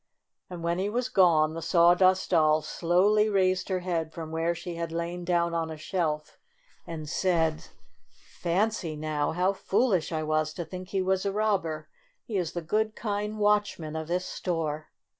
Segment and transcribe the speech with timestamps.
[0.49, 4.73] And when he was gone the Sawdust Doll slowly raised her head from where she
[4.73, 6.39] had lain down on a shelf
[6.87, 7.65] and said:
[8.09, 9.31] "Fancy now!
[9.33, 11.87] How foolish I was to think he was a robber!
[12.23, 14.87] He is the good, kind watchman of this store."